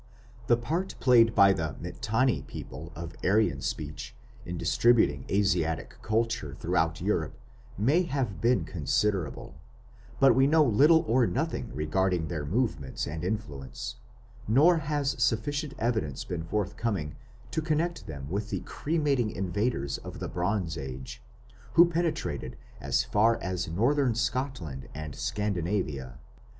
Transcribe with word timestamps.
The 0.47 0.57
part 0.57 0.95
played 0.99 1.35
by 1.35 1.53
the 1.53 1.75
Mitanni 1.79 2.41
people 2.41 2.91
of 2.95 3.15
Aryan 3.23 3.61
speech 3.61 4.15
in 4.47 4.57
distributing 4.57 5.25
Asiatic 5.29 5.99
culture 6.01 6.55
throughout 6.55 7.01
Europe 7.01 7.37
may 7.77 8.01
have 8.01 8.41
been 8.41 8.65
considerable, 8.65 9.59
but 10.19 10.33
we 10.33 10.47
know 10.47 10.63
little 10.63 11.05
or 11.07 11.27
nothing 11.27 11.71
regarding 11.71 12.29
their 12.29 12.43
movements 12.47 13.05
and 13.05 13.23
influence, 13.23 13.97
nor 14.47 14.77
has 14.77 15.21
sufficient 15.21 15.75
evidence 15.77 16.23
been 16.23 16.45
forthcoming 16.45 17.15
to 17.51 17.61
connect 17.61 18.07
them 18.07 18.27
with 18.27 18.49
the 18.49 18.61
cremating 18.61 19.29
invaders 19.29 19.99
of 19.99 20.17
the 20.17 20.27
Bronze 20.27 20.79
Age, 20.79 21.21
who 21.73 21.87
penetrated 21.87 22.57
as 22.79 23.03
far 23.03 23.37
as 23.39 23.67
northern 23.67 24.15
Scotland 24.15 24.89
and 24.95 25.13
Scandinavia. 25.13 26.17